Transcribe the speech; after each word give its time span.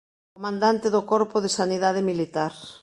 Comandante 0.35 0.87
do 0.95 1.01
corpo 1.13 1.37
de 1.43 1.49
sanidade 1.59 2.01
militar. 2.09 2.53